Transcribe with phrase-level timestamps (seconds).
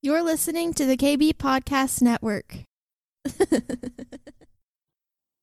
[0.00, 2.58] You're listening to the KB Podcast Network.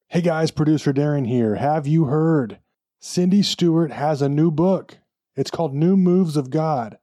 [0.08, 1.56] hey guys, producer Darren here.
[1.56, 2.60] Have you heard?
[3.02, 5.00] Cindy Stewart has a new book.
[5.36, 6.98] It's called New Moves of God.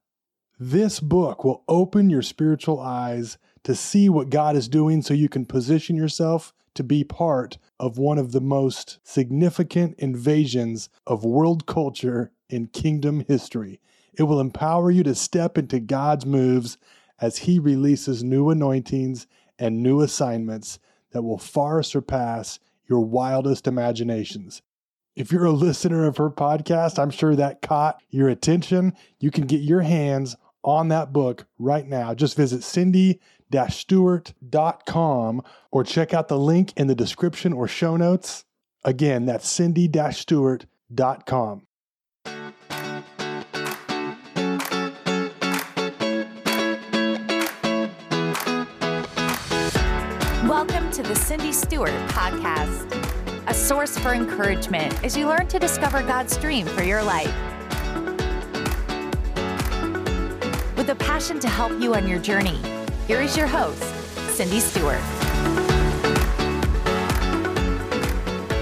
[0.59, 5.29] This book will open your spiritual eyes to see what God is doing so you
[5.29, 11.67] can position yourself to be part of one of the most significant invasions of world
[11.67, 13.79] culture in kingdom history.
[14.15, 16.79] It will empower you to step into God's moves
[17.23, 19.27] as He releases new anointings
[19.59, 20.79] and new assignments
[21.13, 24.61] that will far surpass your wildest imaginations.
[25.17, 28.95] If you're a listener of her podcast, I'm sure that caught your attention.
[29.21, 32.15] You can get your hands on that book right now.
[32.15, 33.21] Just visit Cindy
[33.69, 38.45] stewart.com or check out the link in the description or show notes.
[38.85, 41.67] Again, that's cindy stewart.com.
[51.03, 52.87] to the Cindy Stewart Podcast,
[53.49, 57.35] a source for encouragement as you learn to discover God's dream for your life.
[60.77, 62.61] With a passion to help you on your journey,
[63.09, 63.83] here is your host,
[64.37, 65.01] Cindy Stewart.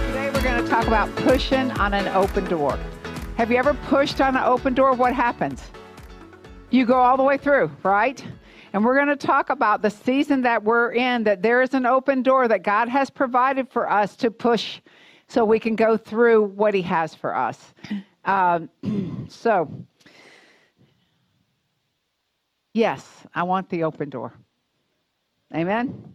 [0.06, 2.78] Today we're going to talk about pushing on an open door.
[3.36, 4.94] Have you ever pushed on an open door?
[4.94, 5.62] What happens?
[6.70, 8.24] You go all the way through, right?
[8.72, 11.86] And we're going to talk about the season that we're in, that there is an
[11.86, 14.80] open door that God has provided for us to push
[15.28, 17.74] so we can go through what He has for us.
[18.24, 18.68] Um,
[19.28, 19.72] so,
[22.72, 24.34] yes, I want the open door.
[25.54, 26.14] Amen?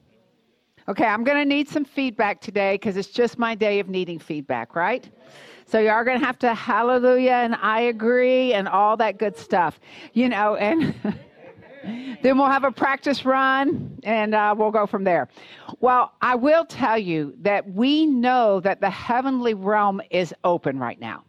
[0.88, 4.19] Okay, I'm going to need some feedback today because it's just my day of needing
[4.19, 5.09] feedback, right?
[5.66, 9.36] So you are going to have to hallelujah and I agree and all that good
[9.36, 9.80] stuff,
[10.14, 10.95] you know, and.
[12.22, 15.28] then we'll have a practice run and uh, we'll go from there.
[15.80, 21.00] Well, I will tell you that we know that the heavenly realm is open right
[21.00, 21.24] now.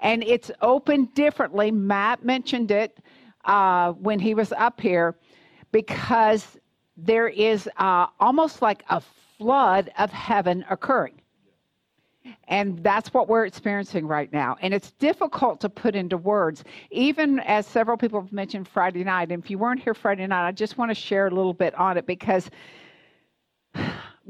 [0.00, 1.70] And it's open differently.
[1.70, 2.98] Matt mentioned it
[3.44, 5.16] uh, when he was up here
[5.72, 6.58] because
[6.96, 9.00] there is uh, almost like a
[9.38, 11.20] flood of heaven occurring.
[12.48, 14.56] And that's what we're experiencing right now.
[14.60, 19.30] And it's difficult to put into words, even as several people have mentioned Friday night.
[19.30, 21.74] And if you weren't here Friday night, I just want to share a little bit
[21.74, 22.50] on it because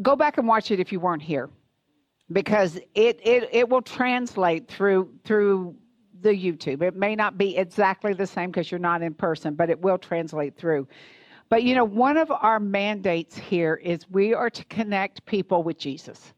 [0.03, 1.51] go back and watch it if you weren't here.
[2.33, 5.77] Because it, it, it will translate through through
[6.23, 6.83] the YouTube.
[6.83, 9.99] It may not be exactly the same because you're not in person, but it will
[9.99, 10.89] translate through.
[11.51, 15.79] But you know, one of our mandates here is we are to connect people with
[15.79, 16.33] Jesus,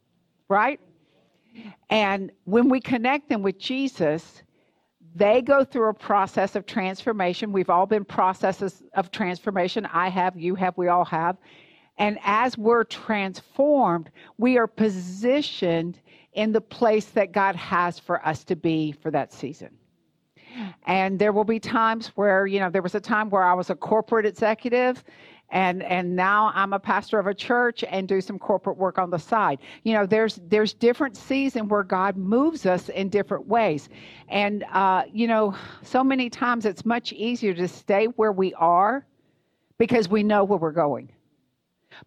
[0.48, 0.80] right?
[1.90, 4.42] And when we connect them with Jesus,
[5.14, 7.52] they go through a process of transformation.
[7.52, 9.86] We've all been processes of transformation.
[9.86, 11.38] I have, you have, we all have.
[11.98, 15.98] And as we're transformed, we are positioned
[16.34, 19.70] in the place that God has for us to be for that season.
[20.86, 23.70] And there will be times where, you know, there was a time where I was
[23.70, 25.02] a corporate executive
[25.50, 29.10] and and now I'm a pastor of a church and do some corporate work on
[29.10, 29.58] the side.
[29.84, 33.88] You know, there's there's different season where God moves us in different ways,
[34.28, 39.06] and uh, you know, so many times it's much easier to stay where we are
[39.78, 41.10] because we know where we're going.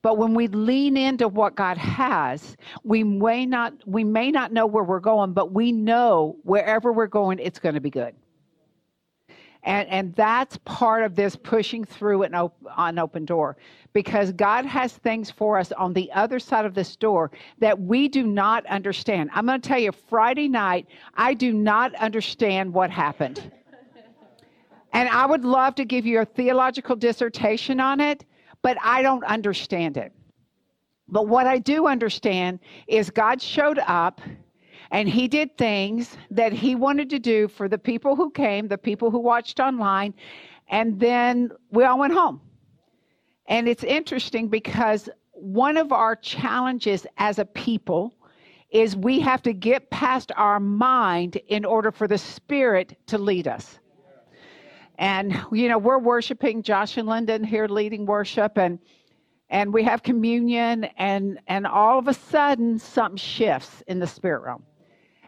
[0.01, 4.65] But when we lean into what God has, we may not we may not know
[4.65, 8.15] where we're going, but we know wherever we're going, it's going to be good.
[9.63, 13.57] And, and that's part of this pushing through an, op- an open door
[13.91, 18.07] because God has things for us on the other side of this door that we
[18.07, 19.29] do not understand.
[19.33, 23.51] I'm going to tell you, Friday night, I do not understand what happened.
[24.93, 28.25] and I would love to give you a theological dissertation on it,
[28.61, 30.13] but I don't understand it.
[31.09, 34.21] But what I do understand is God showed up
[34.91, 38.77] and he did things that he wanted to do for the people who came, the
[38.77, 40.13] people who watched online,
[40.67, 42.41] and then we all went home.
[43.47, 48.13] And it's interesting because one of our challenges as a people
[48.69, 53.47] is we have to get past our mind in order for the spirit to lead
[53.47, 53.79] us.
[54.99, 58.79] And you know, we're worshiping Josh and Lyndon here leading worship and
[59.51, 64.43] and we have communion and and all of a sudden something shifts in the spirit
[64.43, 64.63] realm.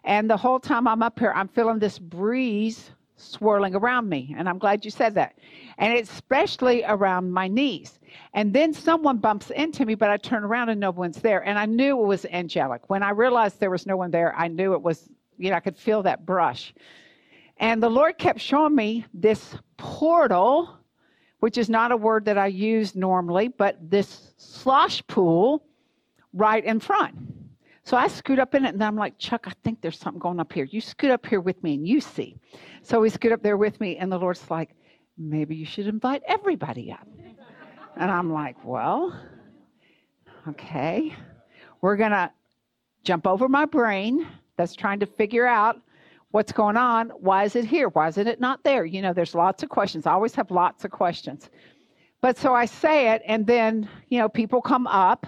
[0.03, 4.33] And the whole time I'm up here, I'm feeling this breeze swirling around me.
[4.37, 5.37] And I'm glad you said that.
[5.77, 7.99] And especially around my knees.
[8.33, 11.45] And then someone bumps into me, but I turn around and no one's there.
[11.45, 12.89] And I knew it was angelic.
[12.89, 15.07] When I realized there was no one there, I knew it was,
[15.37, 16.73] you know, I could feel that brush.
[17.57, 20.81] And the Lord kept showing me this portal
[21.41, 25.65] which is not a word that I use normally, but this slosh pool
[26.33, 27.15] right in front.
[27.91, 30.39] So I scoot up in it and I'm like, Chuck, I think there's something going
[30.39, 30.63] up here.
[30.63, 32.37] You scoot up here with me and you see.
[32.83, 34.69] So we scoot up there with me, and the Lord's like,
[35.17, 37.05] maybe you should invite everybody up.
[37.97, 39.13] And I'm like, well,
[40.47, 41.13] okay.
[41.81, 42.31] We're going to
[43.03, 45.81] jump over my brain that's trying to figure out
[46.29, 47.09] what's going on.
[47.09, 47.89] Why is it here?
[47.89, 48.85] Why isn't it not there?
[48.85, 50.07] You know, there's lots of questions.
[50.07, 51.49] I always have lots of questions.
[52.21, 55.27] But so I say it, and then, you know, people come up,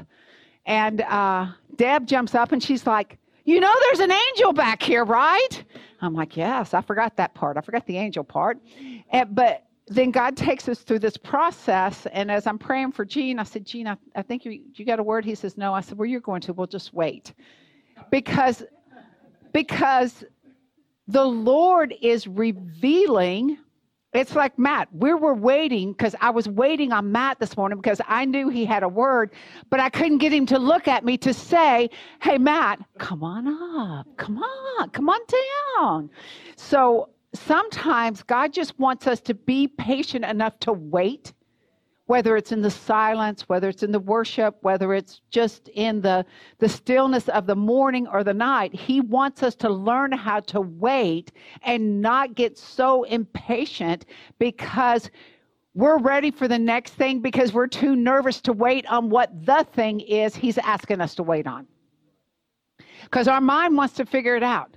[0.65, 5.03] and uh, Deb jumps up and she's like, You know, there's an angel back here,
[5.03, 5.63] right?
[6.01, 7.57] I'm like, Yes, I forgot that part.
[7.57, 8.59] I forgot the angel part.
[9.09, 12.05] And, but then God takes us through this process.
[12.11, 14.99] And as I'm praying for Gene, I said, Gene, I, I think you, you got
[14.99, 15.25] a word.
[15.25, 15.73] He says, No.
[15.73, 16.53] I said, Well, you're going to.
[16.53, 17.33] We'll just wait.
[18.09, 18.63] Because,
[19.51, 20.23] because
[21.07, 23.57] the Lord is revealing.
[24.13, 24.89] It's like Matt.
[24.93, 28.65] We were waiting because I was waiting on Matt this morning because I knew he
[28.65, 29.31] had a word,
[29.69, 31.89] but I couldn't get him to look at me to say,
[32.21, 34.07] Hey, Matt, come on up.
[34.17, 34.89] Come on.
[34.91, 35.19] Come on
[35.79, 36.09] down.
[36.55, 41.33] So sometimes God just wants us to be patient enough to wait,
[42.05, 46.25] whether it's in the silence, whether it's in the worship, whether it's just in the,
[46.59, 48.73] the stillness of the morning or the night.
[48.73, 54.05] He wants us to learn how to wait and not get so impatient
[54.37, 55.09] because
[55.75, 59.65] we're ready for the next thing because we're too nervous to wait on what the
[59.73, 61.65] thing is he's asking us to wait on.
[63.03, 64.75] Because our mind wants to figure it out.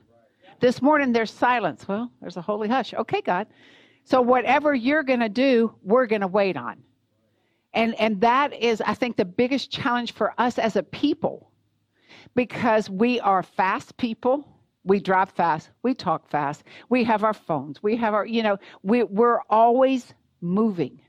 [0.60, 1.86] This morning there's silence.
[1.88, 2.94] Well, there's a holy hush.
[2.94, 3.48] Okay, God.
[4.04, 6.82] So whatever you're going to do, we're going to wait on.
[7.76, 11.52] And and that is I think the biggest challenge for us as a people
[12.34, 14.48] because we are fast people.
[14.84, 18.56] We drive fast, we talk fast, we have our phones, we have our, you know,
[18.84, 21.00] we, we're always moving.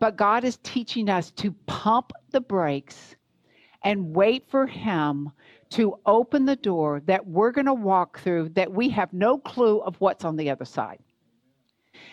[0.00, 3.16] But God is teaching us to pump the brakes
[3.84, 5.30] and wait for Him
[5.70, 9.78] to open the door that we're going to walk through that we have no clue
[9.78, 10.98] of what's on the other side.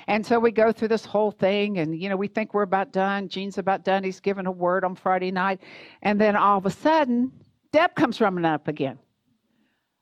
[0.08, 2.92] And so we go through this whole thing, and you know, we think we're about
[2.92, 3.28] done.
[3.30, 4.04] Gene's about done.
[4.04, 5.62] He's given a word on Friday night.
[6.02, 7.32] And then all of a sudden,
[7.72, 8.98] Deb comes running up again.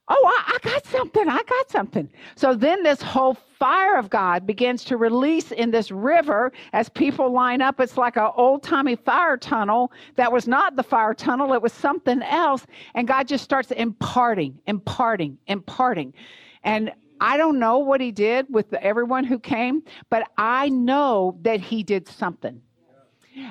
[0.08, 1.28] Oh, I, I, got something.
[1.28, 2.08] I got something.
[2.36, 7.32] So then this whole fire of God begins to release in this river as people
[7.32, 7.80] line up.
[7.80, 11.72] It's like an old timey fire tunnel that was not the fire tunnel, it was
[11.72, 12.66] something else.
[12.94, 16.14] And God just starts imparting, imparting, imparting.
[16.62, 21.60] And I don't know what he did with everyone who came, but I know that
[21.60, 22.60] he did something.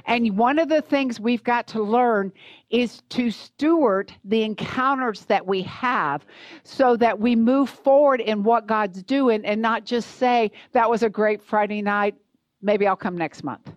[0.07, 2.31] And one of the things we've got to learn
[2.69, 6.25] is to steward the encounters that we have
[6.63, 11.03] so that we move forward in what God's doing and not just say, that was
[11.03, 12.15] a great Friday night.
[12.61, 13.71] Maybe I'll come next month.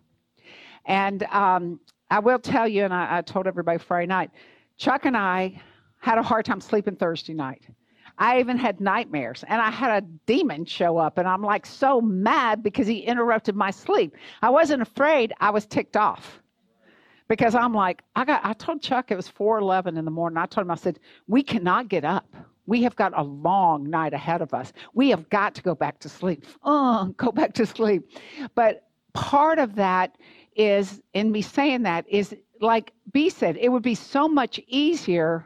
[0.87, 1.79] And um,
[2.11, 4.31] I will tell you, and I, I told everybody Friday night,
[4.79, 5.61] Chuck and I
[6.01, 7.67] had a hard time sleeping Thursday night.
[8.19, 12.01] I even had nightmares and I had a demon show up and I'm like so
[12.01, 14.17] mad because he interrupted my sleep.
[14.43, 16.43] I wasn't afraid, I was ticked off.
[17.29, 20.39] Because I'm like, I got I told Chuck it was 4:11 in the morning.
[20.39, 22.35] I told him I said, "We cannot get up.
[22.65, 24.73] We have got a long night ahead of us.
[24.95, 26.47] We have got to go back to sleep.
[26.63, 28.11] Oh, go back to sleep."
[28.55, 30.17] But part of that
[30.57, 35.45] is in me saying that is like B said, it would be so much easier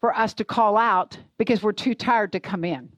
[0.00, 2.90] for us to call out because we're too tired to come in.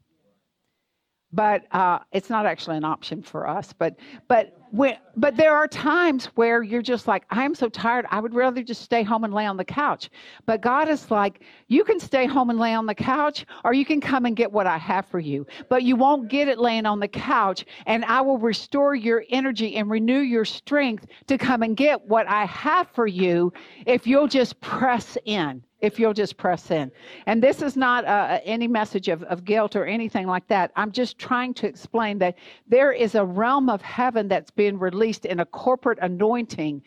[1.33, 3.73] But uh, it's not actually an option for us.
[3.73, 3.97] But
[4.28, 8.07] but when, but there are times where you're just like, I'm so tired.
[8.11, 10.11] I would rather just stay home and lay on the couch.
[10.47, 13.85] But God is like, you can stay home and lay on the couch, or you
[13.85, 15.47] can come and get what I have for you.
[15.69, 19.77] But you won't get it laying on the couch, and I will restore your energy
[19.77, 23.53] and renew your strength to come and get what I have for you
[23.87, 26.91] if you'll just press in if you'll just press in.
[27.27, 30.73] And this is not uh, any message of, of guilt or anything like that.
[30.77, 32.37] I'm just trying to explain that
[32.67, 36.83] there is a realm of heaven that's being released in a corporate anointing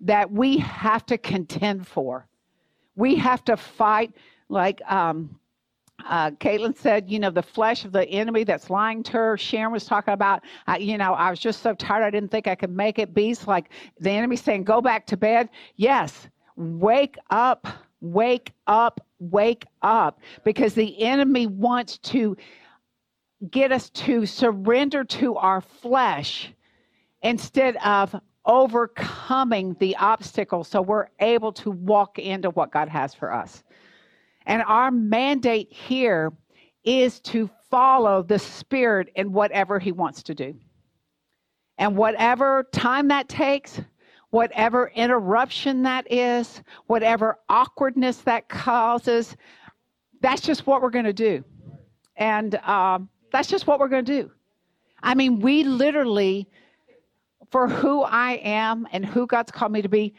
[0.00, 2.26] that we have to contend for.
[2.96, 4.12] We have to fight,
[4.48, 5.38] like um,
[6.06, 9.36] uh, Caitlin said, you know, the flesh of the enemy that's lying to her.
[9.36, 12.48] Sharon was talking about, uh, you know, I was just so tired I didn't think
[12.48, 13.12] I could make it.
[13.12, 13.68] Beast, like
[14.00, 15.50] the enemy saying, go back to bed.
[15.76, 17.66] Yes, wake up
[18.00, 22.36] Wake up, wake up, because the enemy wants to
[23.50, 26.52] get us to surrender to our flesh
[27.22, 33.32] instead of overcoming the obstacle so we're able to walk into what God has for
[33.32, 33.62] us.
[34.46, 36.32] And our mandate here
[36.82, 40.54] is to follow the Spirit in whatever He wants to do.
[41.76, 43.80] And whatever time that takes,
[44.30, 49.36] whatever interruption that is, whatever awkwardness that causes,
[50.20, 51.44] that's just what we're going to do.
[52.16, 54.30] And um, that's just what we're going to do.
[55.02, 56.48] I mean, we literally,
[57.50, 60.14] for who I am and who God's called me to be,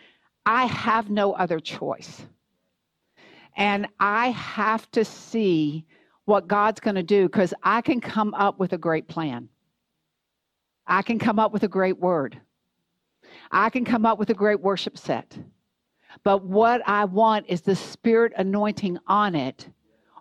[0.46, 2.26] I have no other choice.
[3.56, 5.86] And I have to see
[6.26, 9.50] what God's going to do because I can come up with a great plan.
[10.88, 12.40] I can come up with a great word.
[13.52, 15.38] I can come up with a great worship set.
[16.24, 19.70] But what I want is the spirit anointing on it,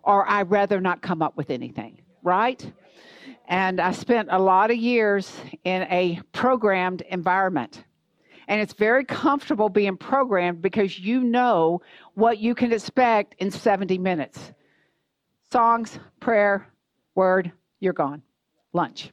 [0.03, 2.71] or I'd rather not come up with anything, right?
[3.49, 7.83] And I spent a lot of years in a programmed environment.
[8.47, 11.81] And it's very comfortable being programmed because you know
[12.13, 14.53] what you can expect in 70 minutes
[15.51, 16.67] songs, prayer,
[17.15, 18.21] word, you're gone.
[18.71, 19.11] Lunch.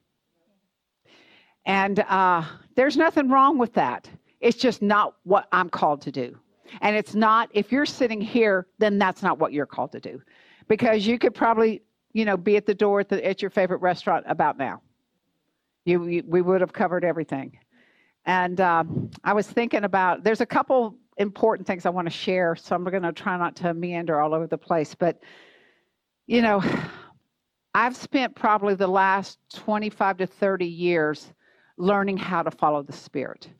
[1.64, 4.08] And uh, there's nothing wrong with that.
[4.40, 6.38] It's just not what I'm called to do.
[6.82, 10.20] And it's not, if you're sitting here, then that's not what you're called to do.
[10.68, 11.82] Because you could probably
[12.16, 14.80] you know, be at the door at, the, at your favorite restaurant about now.
[15.84, 17.58] You, you we would have covered everything.
[18.24, 22.56] And um, I was thinking about, there's a couple important things I want to share,
[22.56, 24.94] so I'm going to try not to meander all over the place.
[24.94, 25.20] But,
[26.26, 26.64] you know,
[27.74, 31.34] I've spent probably the last 25 to 30 years
[31.76, 33.50] learning how to follow the Spirit.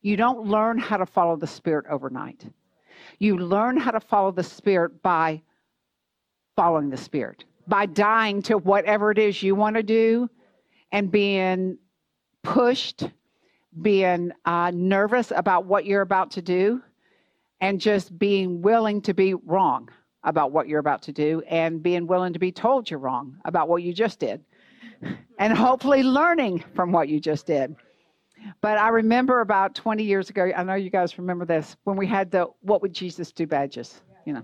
[0.00, 2.44] You don't learn how to follow the Spirit overnight.
[3.18, 5.42] You learn how to follow the Spirit by
[6.54, 10.28] following the Spirit by dying to whatever it is you want to do
[10.92, 11.78] and being
[12.42, 13.08] pushed,
[13.80, 16.82] being uh, nervous about what you're about to do,
[17.60, 19.88] and just being willing to be wrong
[20.24, 23.68] about what you're about to do and being willing to be told you're wrong about
[23.68, 24.44] what you just did
[25.38, 27.74] and hopefully learning from what you just did.
[28.60, 32.06] But I remember about 20 years ago, I know you guys remember this, when we
[32.06, 34.42] had the What Would Jesus Do badges, you know,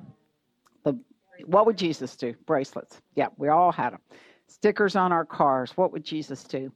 [1.45, 2.35] what would Jesus do?
[2.47, 3.01] Bracelets.
[3.15, 4.01] Yeah, we all had them.
[4.47, 5.77] Stickers on our cars.
[5.77, 6.73] What would Jesus do?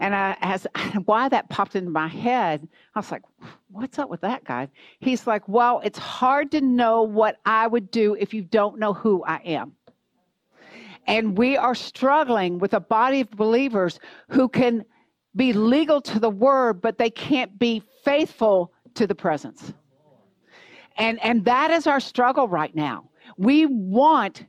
[0.00, 0.66] And I, as
[1.04, 3.22] why that popped into my head, I was like,
[3.70, 4.68] "What's up with that guy?"
[5.00, 8.92] He's like, "Well, it's hard to know what I would do if you don't know
[8.92, 9.72] who I am."
[11.06, 14.84] And we are struggling with a body of believers who can
[15.36, 19.72] be legal to the word, but they can't be faithful to the presence.
[20.96, 23.10] And and that is our struggle right now.
[23.36, 24.44] We want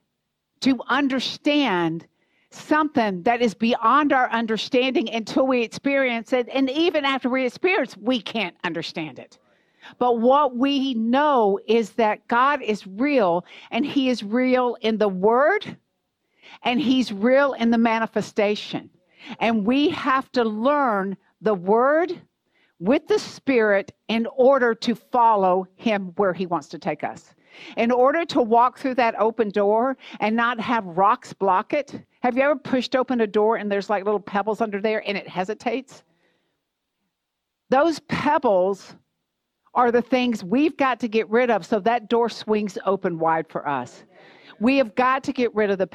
[0.62, 2.08] to understand
[2.50, 6.48] something that is beyond our understanding until we experience it.
[6.52, 9.38] And even after we experience, we can't understand it.
[10.00, 15.10] But what we know is that God is real, and He is real in the
[15.10, 15.78] Word,
[16.64, 18.90] and He's real in the manifestation.
[19.40, 22.20] And we have to learn the Word
[22.80, 27.35] with the Spirit in order to follow Him where He wants to take us.
[27.78, 32.38] In order to walk through that open door and not have rocks block it, have
[32.38, 35.28] you ever pushed open a door and there's like little pebbles under there and it
[35.28, 36.04] hesitates?
[37.70, 38.96] Those pebbles
[39.74, 43.48] are the things we've got to get rid of so that door swings open wide
[43.50, 44.04] for us.
[44.60, 45.88] We have got to get rid of the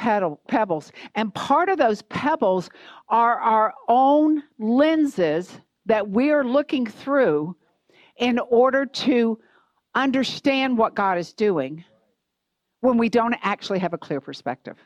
[0.49, 0.93] pebbles.
[1.15, 2.69] And part of those pebbles
[3.09, 7.57] are our own lenses that we are looking through
[8.19, 9.39] in order to
[9.95, 11.85] understand what God is doing
[12.81, 14.77] when we don't actually have a clear perspective.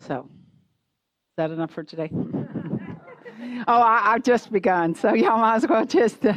[0.00, 2.10] So, is that enough for today?
[3.68, 6.34] oh, I, have just begun, so y'all might as well just uh,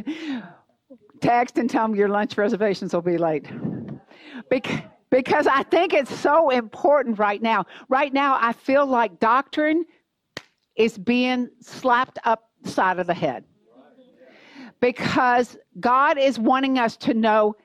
[1.19, 3.47] text and tell me your lunch reservations will be late.
[4.49, 7.65] Bec- because I think it's so important right now.
[7.89, 9.85] Right now, I feel like doctrine
[10.75, 13.45] is being slapped upside of the head
[14.85, 17.55] because God is wanting us to know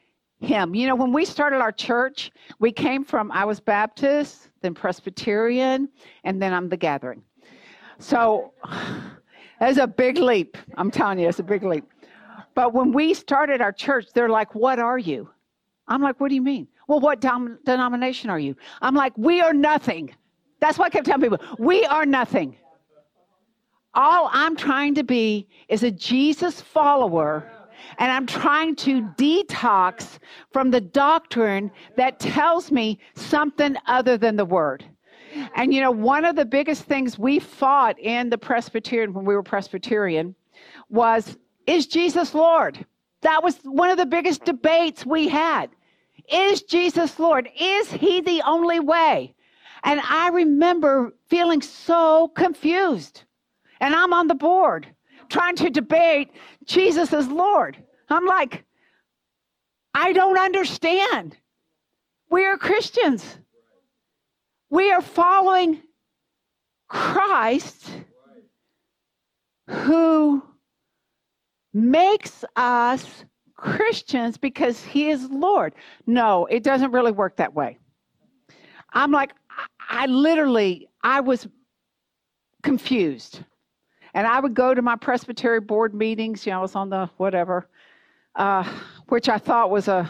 [0.41, 0.75] Him.
[0.75, 5.91] You know, when we started our church, we came from, I was Baptist, then Presbyterian,
[6.25, 7.23] and then I'm the gathering.
[7.99, 8.55] So
[9.61, 10.57] that's a big leap.
[10.79, 11.85] I'm telling you, it's a big leap.
[12.55, 15.29] But when we started our church, they're like, What are you?
[15.89, 16.69] I'm like, What do you mean?
[16.89, 18.57] Well, what dom- denomination are you?
[18.81, 20.15] I'm like, We are nothing.
[20.59, 21.45] That's what I kept telling people.
[21.59, 22.57] We are nothing.
[23.94, 27.50] All I'm trying to be is a Jesus follower,
[27.99, 30.18] and I'm trying to detox
[30.52, 34.85] from the doctrine that tells me something other than the word.
[35.54, 39.35] And you know, one of the biggest things we fought in the Presbyterian when we
[39.35, 40.35] were Presbyterian
[40.88, 42.85] was is Jesus Lord?
[43.23, 45.70] That was one of the biggest debates we had.
[46.32, 47.49] Is Jesus Lord?
[47.59, 49.35] Is he the only way?
[49.82, 53.25] And I remember feeling so confused.
[53.80, 54.87] And I'm on the board
[55.28, 56.32] trying to debate
[56.64, 57.76] Jesus as Lord.
[58.08, 58.64] I'm like,
[59.94, 61.37] I don't understand.
[62.30, 63.38] We are Christians.
[64.68, 65.82] We are following
[66.88, 67.90] Christ
[69.68, 70.42] who
[71.72, 73.25] makes us
[73.56, 75.75] Christians because he is Lord.
[76.06, 77.78] No, it doesn't really work that way.
[78.92, 79.32] I'm like,
[79.88, 81.46] I, literally, I was
[82.62, 83.44] confused.
[84.14, 87.09] And I would go to my presbytery board meetings, you know, I was on the
[87.17, 87.69] whatever,
[88.35, 88.64] uh,
[89.09, 90.09] which I thought was a,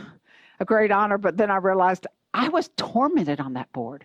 [0.59, 4.05] a great honor, but then I realized I was tormented on that board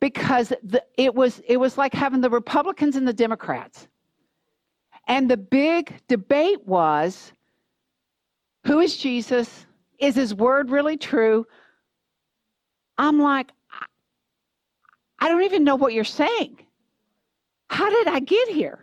[0.00, 3.86] because the, it was it was like having the Republicans and the Democrats.
[5.06, 7.32] And the big debate was
[8.66, 9.66] who is Jesus?
[9.98, 11.46] Is his word really true?
[12.98, 13.50] I'm like,
[15.18, 16.58] I don't even know what you're saying.
[17.70, 18.80] How did I get here?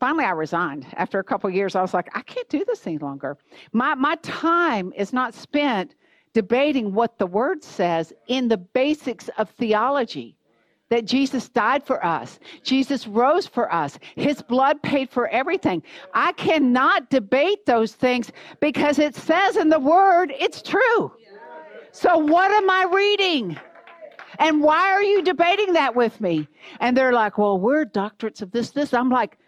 [0.00, 0.86] Finally, I resigned.
[0.94, 3.36] After a couple years, I was like, I can't do this any longer.
[3.72, 5.94] My, my time is not spent
[6.32, 10.34] debating what the word says in the basics of theology
[10.88, 12.38] that Jesus died for us.
[12.62, 13.98] Jesus rose for us.
[14.14, 15.82] His blood paid for everything.
[16.14, 21.12] I cannot debate those things because it says in the word it's true.
[21.92, 23.58] So what am I reading?
[24.38, 26.48] And why are you debating that with me?
[26.80, 28.94] And they're like, well, we're doctorates of this, this.
[28.94, 29.38] I'm like,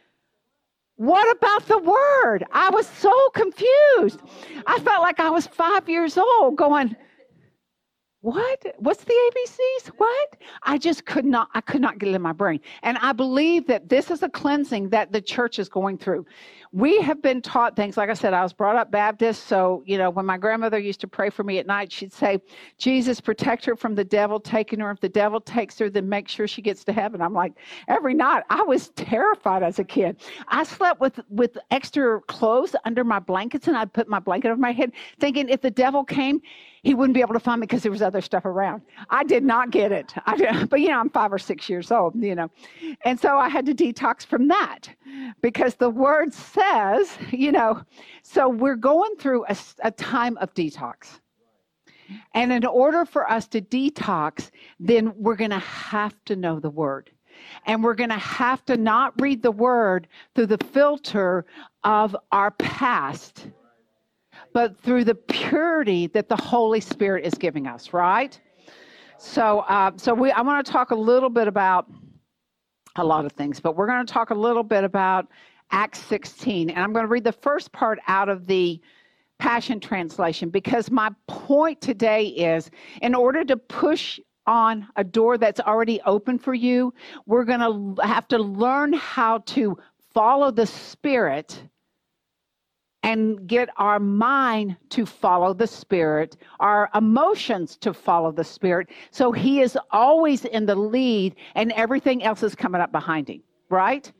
[0.97, 2.45] what about the word?
[2.51, 4.21] I was so confused.
[4.67, 6.97] I felt like I was five years old going,
[8.21, 8.75] what?
[8.79, 9.93] What's the ABCs?
[9.97, 10.37] What?
[10.65, 12.61] I just could not, I could not get it in my brain.
[12.83, 16.27] And I believe that this is a cleansing that the church is going through.
[16.73, 19.47] We have been taught things, like I said, I was brought up Baptist.
[19.47, 22.41] So, you know, when my grandmother used to pray for me at night, she'd say,
[22.77, 24.91] Jesus, protect her from the devil taking her.
[24.91, 27.23] If the devil takes her, then make sure she gets to heaven.
[27.23, 27.53] I'm like,
[27.89, 30.17] every night, I was terrified as a kid.
[30.49, 34.61] I slept with, with extra clothes under my blankets and I'd put my blanket over
[34.61, 36.41] my head, thinking if the devil came,
[36.83, 38.83] he wouldn't be able to find me because there was other stuff around.
[39.11, 40.13] I did not get it.
[40.27, 42.51] I, but you know, I'm five or six years old, you know,
[43.05, 44.89] and so I had to detox from that
[45.41, 47.83] because the word says, you know,
[48.23, 51.21] so we're going through a, a time of detox.
[52.35, 56.71] And in order for us to detox, then we're going to have to know the
[56.71, 57.11] word.
[57.67, 61.45] And we're going to have to not read the word through the filter
[61.85, 63.49] of our past
[64.53, 68.39] but through the purity that the Holy Spirit is giving us, right?
[69.19, 71.91] So, uh, so we, I want to talk a little bit about
[72.97, 75.27] a lot of things, but we're going to talk a little bit about
[75.71, 76.71] Acts 16.
[76.71, 78.81] And I'm going to read the first part out of the
[79.39, 82.71] Passion Translation because my point today is
[83.03, 86.93] in order to push on a door that's already open for you,
[87.27, 89.79] we're going to have to learn how to
[90.13, 91.63] follow the Spirit
[93.05, 98.89] and get our mind to follow the Spirit, our emotions to follow the Spirit.
[99.13, 103.43] So He is always in the lead, and everything else is coming up behind Him,
[103.71, 104.11] right?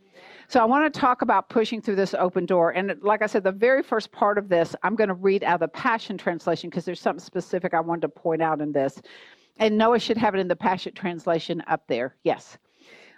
[0.51, 2.71] So I want to talk about pushing through this open door.
[2.71, 5.57] And like I said, the very first part of this, I'm going to read out
[5.57, 8.99] of the Passion Translation because there's something specific I wanted to point out in this.
[9.59, 12.17] And Noah should have it in the Passion Translation up there.
[12.25, 12.57] Yes.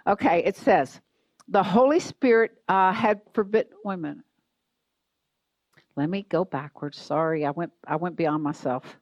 [0.07, 0.99] Okay, it says,
[1.47, 4.23] the Holy Spirit uh, had forbidden, women.
[5.95, 6.97] Let me go backwards.
[6.97, 8.97] Sorry, I went I went beyond myself.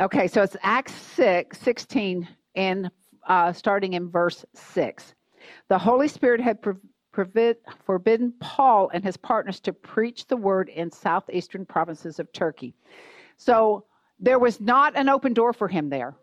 [0.00, 2.90] Okay, so it's Acts 6, 16 and
[3.26, 5.14] uh, starting in verse 6.
[5.68, 6.58] The Holy Spirit had
[7.12, 12.74] forbidden Paul and his partners to preach the word in southeastern provinces of Turkey.
[13.36, 13.84] So
[14.20, 16.14] there was not an open door for him there.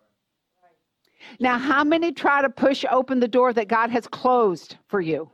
[1.40, 5.30] Now, how many try to push open the door that God has closed for you?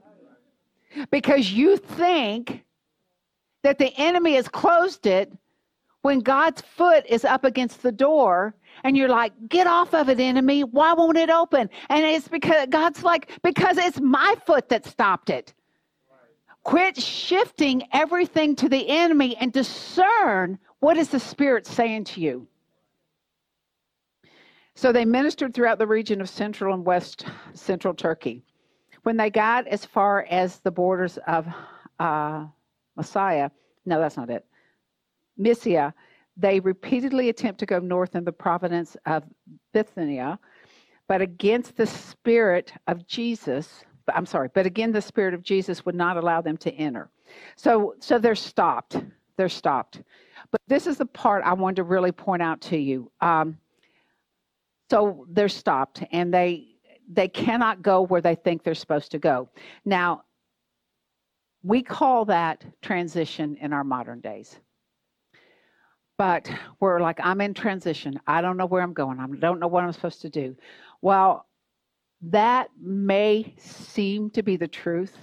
[1.09, 2.63] Because you think
[3.63, 5.31] that the enemy has closed it
[6.01, 10.19] when God's foot is up against the door and you're like, get off of it,
[10.19, 10.63] enemy.
[10.63, 11.69] Why won't it open?
[11.89, 15.53] And it's because God's like, because it's my foot that stopped it.
[16.63, 22.47] Quit shifting everything to the enemy and discern what is the Spirit saying to you.
[24.75, 28.43] So they ministered throughout the region of central and west central Turkey.
[29.03, 31.47] When they got as far as the borders of
[31.99, 32.45] uh,
[32.95, 33.49] Messiah.
[33.85, 34.45] No, that's not it.
[35.37, 35.93] Mysia.
[36.41, 39.23] They repeatedly attempt to go north in the province of
[39.73, 40.39] Bithynia,
[41.07, 45.95] but against the spirit of Jesus, I'm sorry, but again, the spirit of Jesus would
[45.95, 47.09] not allow them to enter.
[47.55, 48.97] So, so they're stopped.
[49.37, 50.01] They're stopped.
[50.51, 53.11] But this is the part I wanted to really point out to you.
[53.21, 53.57] Um,
[54.89, 56.67] So they're stopped and they
[57.13, 59.49] they cannot go where they think they're supposed to go.
[59.85, 60.23] Now,
[61.63, 64.59] we call that transition in our modern days.
[66.21, 68.19] But we're like, I'm in transition.
[68.27, 69.19] I don't know where I'm going.
[69.19, 70.55] I don't know what I'm supposed to do.
[71.01, 71.47] Well,
[72.21, 75.17] that may seem to be the truth,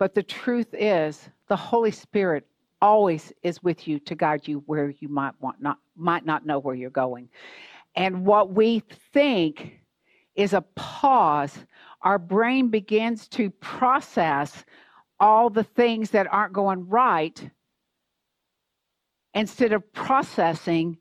[0.00, 2.44] but the truth is the Holy Spirit
[2.80, 6.58] always is with you to guide you where you might want not might not know
[6.58, 7.28] where you're going.
[7.94, 9.84] And what we think
[10.34, 11.56] is a pause,
[12.00, 14.64] our brain begins to process
[15.20, 17.48] all the things that aren't going right
[19.34, 20.98] instead of processing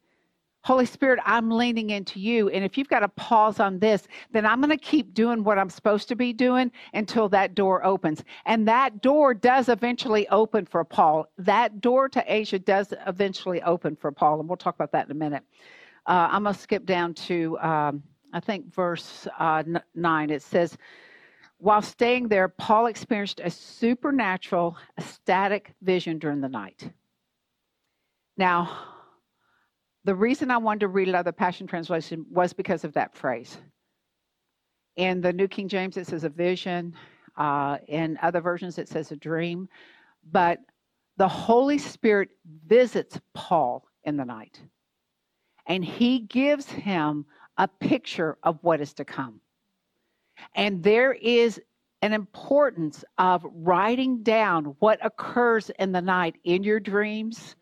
[0.63, 2.49] Holy Spirit, I'm leaning into you.
[2.49, 5.57] And if you've got to pause on this, then I'm going to keep doing what
[5.57, 8.23] I'm supposed to be doing until that door opens.
[8.45, 11.27] And that door does eventually open for Paul.
[11.39, 14.39] That door to Asia does eventually open for Paul.
[14.39, 15.43] And we'll talk about that in a minute.
[16.05, 19.63] Uh, I'm going to skip down to, um, I think, verse uh,
[19.95, 20.29] 9.
[20.29, 20.77] It says,
[21.57, 26.91] While staying there, Paul experienced a supernatural, ecstatic vision during the night.
[28.37, 28.91] Now,
[30.03, 32.93] the reason I wanted to read it out of the Passion Translation was because of
[32.93, 33.57] that phrase.
[34.95, 36.95] In the New King James, it says a vision.
[37.37, 39.69] Uh, in other versions, it says a dream.
[40.31, 40.59] But
[41.17, 42.29] the Holy Spirit
[42.67, 44.59] visits Paul in the night,
[45.67, 47.25] and he gives him
[47.57, 49.39] a picture of what is to come.
[50.55, 51.61] And there is
[52.01, 57.55] an importance of writing down what occurs in the night in your dreams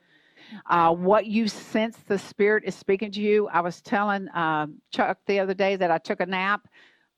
[0.70, 3.48] uh, what you sense the Spirit is speaking to you.
[3.50, 6.68] I was telling uh, Chuck the other day that I took a nap,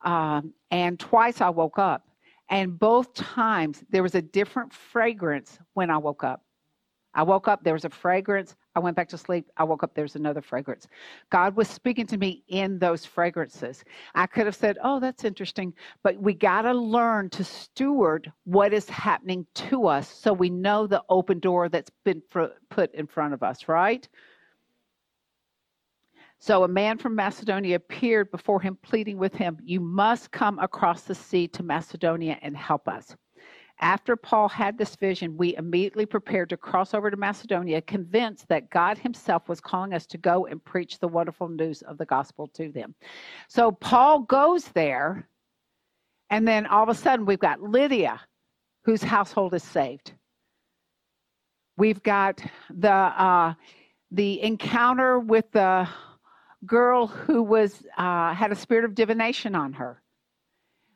[0.03, 2.07] um, and twice I woke up.
[2.49, 6.43] And both times there was a different fragrance when I woke up.
[7.13, 8.55] I woke up, there was a fragrance.
[8.75, 9.49] I went back to sleep.
[9.57, 10.87] I woke up, there's another fragrance.
[11.29, 13.83] God was speaking to me in those fragrances.
[14.15, 18.73] I could have said, Oh, that's interesting, but we got to learn to steward what
[18.73, 22.21] is happening to us so we know the open door that's been
[22.69, 24.07] put in front of us, right?
[26.39, 31.03] So a man from Macedonia appeared before him, pleading with him, You must come across
[31.03, 33.15] the sea to Macedonia and help us.
[33.81, 38.69] After Paul had this vision, we immediately prepared to cross over to Macedonia, convinced that
[38.69, 42.47] God Himself was calling us to go and preach the wonderful news of the gospel
[42.53, 42.93] to them.
[43.47, 45.27] So Paul goes there,
[46.29, 48.21] and then all of a sudden we've got Lydia,
[48.83, 50.13] whose household is saved.
[51.75, 52.39] We've got
[52.69, 53.55] the uh,
[54.11, 55.87] the encounter with the
[56.67, 60.01] girl who was uh, had a spirit of divination on her.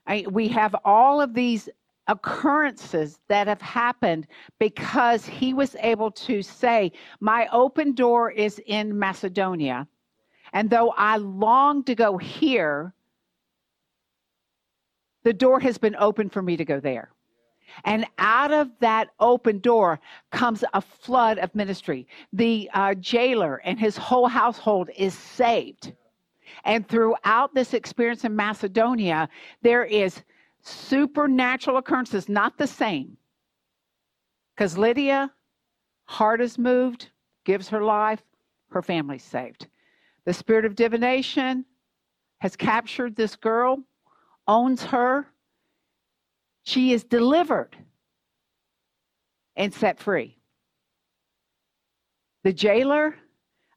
[0.06, 1.68] I, we have all of these
[2.08, 4.28] occurrences that have happened
[4.60, 9.88] because he was able to say, My open door is in Macedonia.
[10.54, 12.94] And though I long to go here,
[15.24, 17.12] the door has been open for me to go there.
[17.84, 20.00] And out of that open door
[20.32, 22.08] comes a flood of ministry.
[22.32, 25.94] The uh, jailer and his whole household is saved.
[26.64, 29.28] And throughout this experience in Macedonia,
[29.62, 30.22] there is
[30.66, 33.18] supernatural occurrences, not the same.
[34.56, 35.32] Because Lydia,
[36.06, 37.10] heart is moved,
[37.44, 38.22] gives her life,
[38.70, 39.68] her family's saved.
[40.26, 41.66] The spirit of divination
[42.40, 43.80] has captured this girl,
[44.48, 45.28] owns her.
[46.64, 47.78] She is delivered
[49.56, 50.38] and set free.
[52.44, 53.16] The jailer,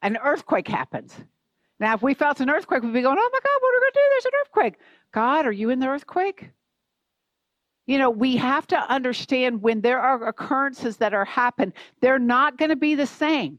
[0.03, 1.15] an earthquake happens.
[1.81, 3.81] Now, if we felt an earthquake, we'd be going, oh my God, what are we
[3.81, 4.01] going to do?
[4.11, 4.75] There's an earthquake.
[5.13, 6.51] God, are you in the earthquake?
[7.89, 12.59] You know, we have to understand when there are occurrences that are happen, they're not
[12.59, 13.59] going to be the same.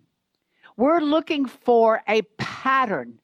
[0.78, 3.20] We're looking for a pattern,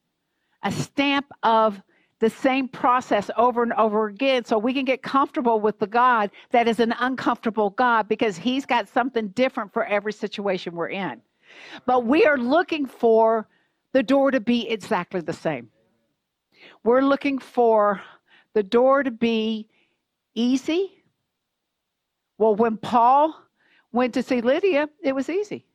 [0.63, 1.79] a stamp of
[2.19, 6.31] the same process over and over again so we can get comfortable with the God
[6.49, 11.21] that is an uncomfortable God because he's got something different for every situation we're in.
[11.85, 13.47] But we are looking for
[13.91, 15.69] the door to be exactly the same.
[16.83, 18.01] We're looking for
[18.53, 19.67] the door to be
[20.33, 20.94] easy.
[22.37, 23.35] Well, when Paul
[23.91, 25.65] went to see Lydia, it was easy.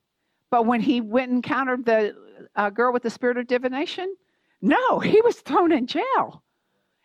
[0.51, 2.15] But when he went and encountered the
[2.57, 4.15] uh, girl with the spirit of divination,
[4.61, 6.43] no, he was thrown in jail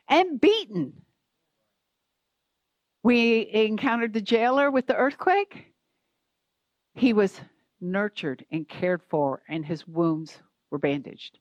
[0.09, 0.93] and beaten.
[3.03, 5.67] We encountered the jailer with the earthquake.
[6.95, 7.39] He was
[7.79, 10.39] nurtured and cared for, and his wounds
[10.71, 11.39] were bandaged.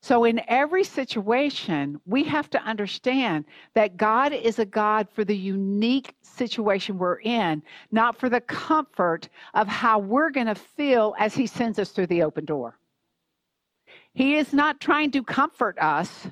[0.00, 5.36] So, in every situation, we have to understand that God is a God for the
[5.36, 11.34] unique situation we're in, not for the comfort of how we're going to feel as
[11.34, 12.78] He sends us through the open door.
[14.14, 16.28] He is not trying to comfort us.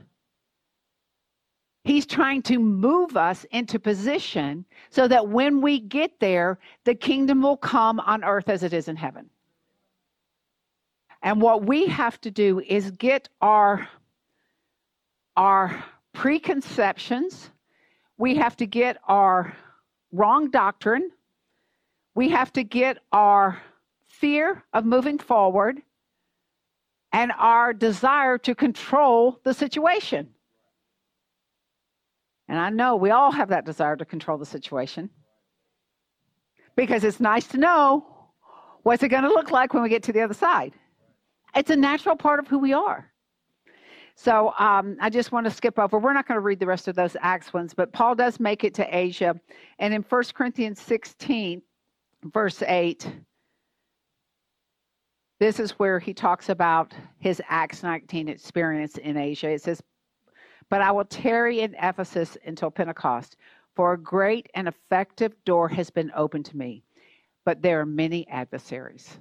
[1.82, 7.42] He's trying to move us into position so that when we get there, the kingdom
[7.42, 9.30] will come on earth as it is in heaven.
[11.26, 13.88] And what we have to do is get our,
[15.36, 17.50] our preconceptions,
[18.16, 19.52] we have to get our
[20.12, 21.10] wrong doctrine,
[22.14, 23.60] we have to get our
[24.06, 25.82] fear of moving forward,
[27.12, 30.28] and our desire to control the situation.
[32.46, 35.10] And I know we all have that desire to control the situation
[36.76, 38.06] because it's nice to know
[38.84, 40.72] what's it going to look like when we get to the other side.
[41.56, 43.10] It's a natural part of who we are.
[44.14, 45.98] So um, I just want to skip over.
[45.98, 48.62] We're not going to read the rest of those Acts ones, but Paul does make
[48.62, 49.38] it to Asia.
[49.78, 51.62] And in 1 Corinthians 16,
[52.24, 53.10] verse 8,
[55.38, 59.50] this is where he talks about his Acts 19 experience in Asia.
[59.50, 59.82] It says,
[60.70, 63.36] But I will tarry in Ephesus until Pentecost,
[63.74, 66.82] for a great and effective door has been opened to me,
[67.44, 69.18] but there are many adversaries.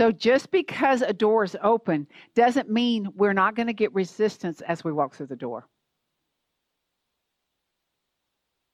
[0.00, 4.62] So just because a door is open doesn't mean we're not going to get resistance
[4.62, 5.68] as we walk through the door.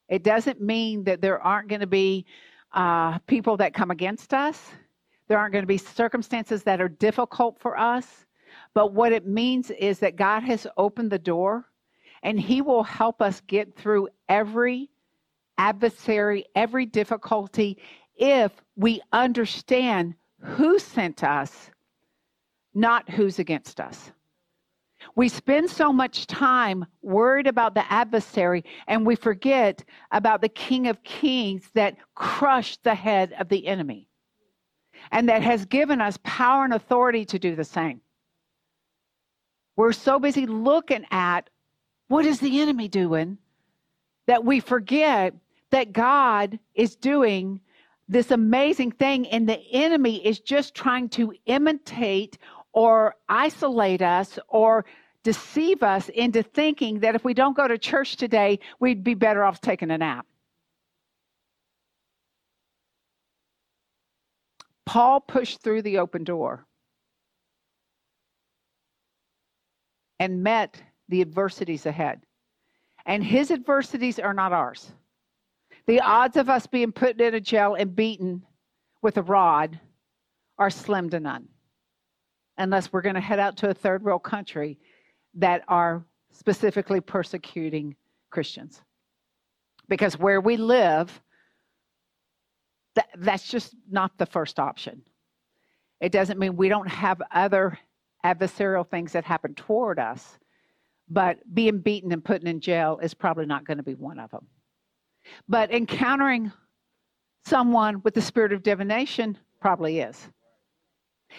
[0.08, 2.26] It doesn't mean that there aren't going to be
[2.72, 4.70] uh, people that come against us.
[5.26, 8.06] There aren't going to be circumstances that are difficult for us.
[8.72, 11.64] But what it means is that God has opened the door
[12.22, 14.90] and He will help us get through every
[15.58, 17.78] adversary, every difficulty,
[18.16, 21.70] if we understand who sent us,
[22.74, 24.12] not who's against us.
[25.14, 30.88] We spend so much time worried about the adversary and we forget about the King
[30.88, 34.08] of Kings that crushed the head of the enemy
[35.12, 38.00] and that has given us power and authority to do the same.
[39.76, 41.50] We're so busy looking at
[42.08, 43.38] what is the enemy doing
[44.26, 45.34] that we forget
[45.70, 47.60] that God is doing
[48.08, 52.38] this amazing thing, and the enemy is just trying to imitate
[52.72, 54.84] or isolate us or
[55.22, 59.42] deceive us into thinking that if we don't go to church today, we'd be better
[59.42, 60.26] off taking a nap.
[64.84, 66.64] Paul pushed through the open door
[70.20, 72.22] and met the adversities ahead.
[73.04, 74.92] And his adversities are not ours.
[75.86, 78.42] The odds of us being put in a jail and beaten
[79.02, 79.78] with a rod
[80.58, 81.48] are slim to none,
[82.58, 84.78] unless we're going to head out to a third world country
[85.34, 87.94] that are specifically persecuting
[88.30, 88.82] Christians.
[89.88, 91.20] Because where we live,
[92.96, 95.02] that, that's just not the first option.
[96.00, 97.78] It doesn't mean we don't have other
[98.24, 100.38] adversarial things that happen toward us,
[101.08, 104.30] but being beaten and put in jail is probably not going to be one of
[104.32, 104.46] them.
[105.48, 106.52] But encountering
[107.44, 110.28] someone with the spirit of divination probably is.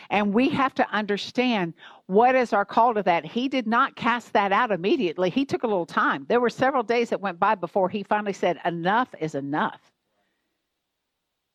[0.09, 1.73] And we have to understand
[2.07, 3.25] what is our call to that.
[3.25, 5.29] He did not cast that out immediately.
[5.29, 6.25] He took a little time.
[6.27, 9.79] There were several days that went by before he finally said, Enough is enough.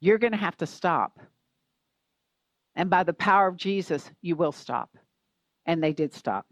[0.01, 1.21] You're going to have to stop.
[2.75, 4.91] And by the power of Jesus, you will stop.
[5.67, 6.47] And they did stop.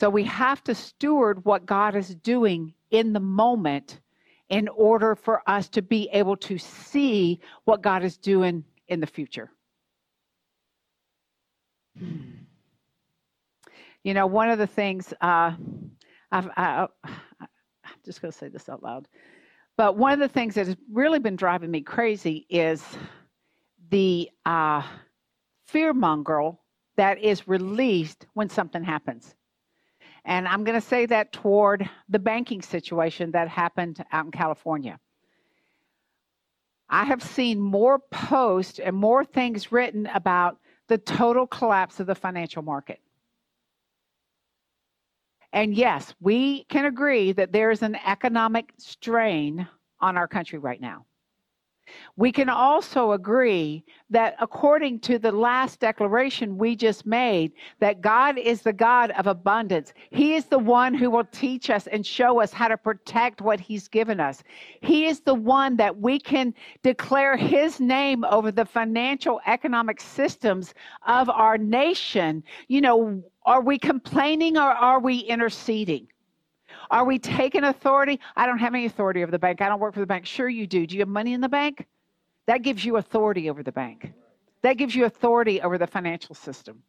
[0.00, 4.00] So we have to steward what God is doing in the moment
[4.48, 9.06] in order for us to be able to see what God is doing in the
[9.06, 9.50] future.
[14.04, 15.52] You know, one of the things uh,
[16.30, 17.48] I've, I, I'm
[18.04, 19.08] just going to say this out loud,
[19.76, 22.84] but one of the things that has really been driving me crazy is
[23.90, 24.82] the uh,
[25.66, 26.52] fear monger
[26.96, 29.35] that is released when something happens.
[30.26, 34.98] And I'm going to say that toward the banking situation that happened out in California.
[36.90, 40.58] I have seen more posts and more things written about
[40.88, 43.00] the total collapse of the financial market.
[45.52, 49.68] And yes, we can agree that there is an economic strain
[50.00, 51.06] on our country right now.
[52.16, 58.38] We can also agree that according to the last declaration we just made, that God
[58.38, 59.92] is the God of abundance.
[60.10, 63.60] He is the one who will teach us and show us how to protect what
[63.60, 64.42] He's given us.
[64.80, 70.74] He is the one that we can declare His name over the financial economic systems
[71.06, 72.42] of our nation.
[72.68, 76.08] You know, are we complaining or are we interceding?
[76.90, 78.20] Are we taking authority?
[78.36, 79.60] I don't have any authority over the bank.
[79.60, 80.26] I don't work for the bank.
[80.26, 80.86] Sure, you do.
[80.86, 81.86] Do you have money in the bank?
[82.46, 84.12] That gives you authority over the bank.
[84.62, 86.82] That gives you authority over the financial system.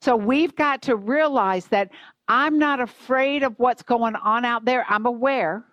[0.00, 1.90] So we've got to realize that
[2.28, 4.84] I'm not afraid of what's going on out there.
[4.88, 5.64] I'm aware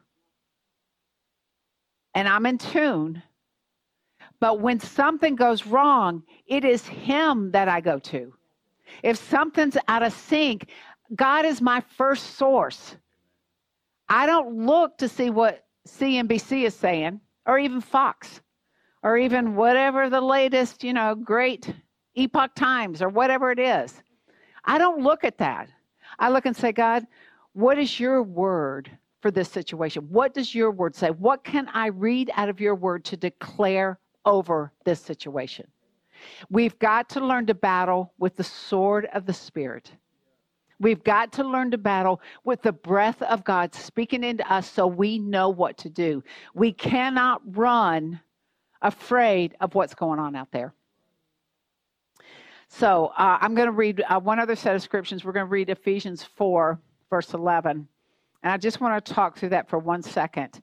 [2.13, 3.21] and I'm in tune.
[4.39, 8.33] But when something goes wrong, it is Him that I go to.
[9.03, 10.69] If something's out of sync,
[11.13, 12.95] God is my first source.
[14.07, 18.41] I don't look to see what CNBC is saying or even Fox
[19.03, 21.73] or even whatever the latest, you know, great
[22.15, 24.01] Epoch Times or whatever it is.
[24.63, 25.69] I don't look at that.
[26.19, 27.05] I look and say, God,
[27.53, 28.89] what is your word
[29.21, 30.03] for this situation?
[30.09, 31.09] What does your word say?
[31.09, 35.67] What can I read out of your word to declare over this situation?
[36.49, 39.91] We've got to learn to battle with the sword of the Spirit.
[40.79, 44.87] We've got to learn to battle with the breath of God speaking into us so
[44.87, 46.23] we know what to do.
[46.53, 48.19] We cannot run
[48.81, 50.73] afraid of what's going on out there.
[52.67, 55.23] So uh, I'm going to read uh, one other set of scriptures.
[55.23, 57.87] We're going to read Ephesians 4, verse 11.
[58.43, 60.61] And I just want to talk through that for one second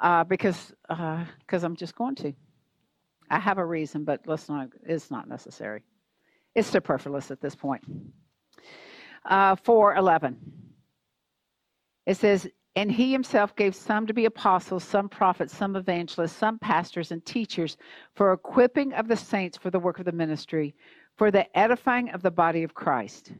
[0.00, 2.32] uh, because because uh, I'm just going to.
[3.30, 5.82] I have a reason, but let's not, it's not necessary.
[6.54, 7.82] It's superfluous at this point.
[9.24, 10.36] Uh, 411.
[12.06, 16.58] It says, And he himself gave some to be apostles, some prophets, some evangelists, some
[16.58, 17.76] pastors and teachers
[18.14, 20.74] for equipping of the saints for the work of the ministry,
[21.16, 23.32] for the edifying of the body of Christ,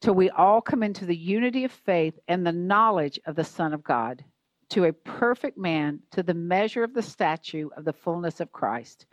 [0.00, 3.72] till we all come into the unity of faith and the knowledge of the Son
[3.72, 4.24] of God,
[4.70, 9.06] to a perfect man, to the measure of the stature of the fullness of Christ.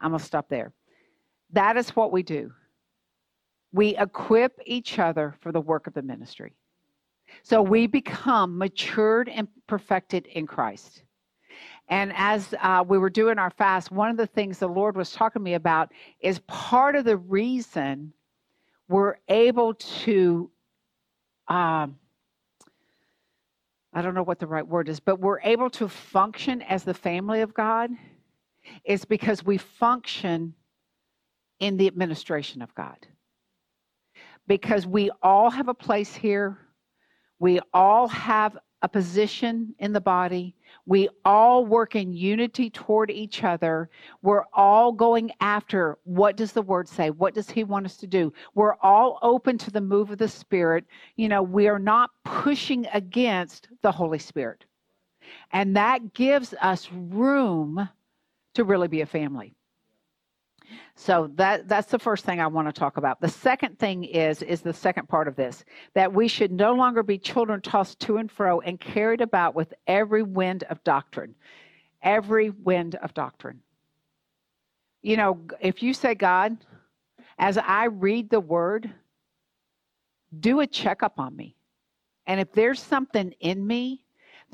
[0.00, 0.72] I'm going to stop there.
[1.52, 2.52] That is what we do.
[3.74, 6.54] We equip each other for the work of the ministry.
[7.42, 11.02] So we become matured and perfected in Christ.
[11.88, 15.10] And as uh, we were doing our fast, one of the things the Lord was
[15.10, 18.12] talking to me about is part of the reason
[18.88, 20.48] we're able to,
[21.48, 21.96] um,
[23.92, 26.94] I don't know what the right word is, but we're able to function as the
[26.94, 27.90] family of God
[28.84, 30.54] is because we function
[31.58, 33.08] in the administration of God.
[34.46, 36.58] Because we all have a place here,
[37.38, 40.54] we all have a position in the body.
[40.84, 43.88] We all work in unity toward each other.
[44.20, 47.08] We're all going after what does the word say?
[47.08, 48.30] What does he want us to do?
[48.54, 50.84] We're all open to the move of the Spirit.
[51.16, 54.66] You know, we are not pushing against the Holy Spirit.
[55.52, 57.88] And that gives us room
[58.52, 59.54] to really be a family.
[60.96, 63.20] So that that's the first thing I want to talk about.
[63.20, 67.02] The second thing is is the second part of this that we should no longer
[67.02, 71.34] be children tossed to and fro and carried about with every wind of doctrine.
[72.02, 73.60] Every wind of doctrine.
[75.02, 76.56] You know, if you say God,
[77.38, 78.90] as I read the word,
[80.38, 81.56] do a checkup on me.
[82.26, 84.03] And if there's something in me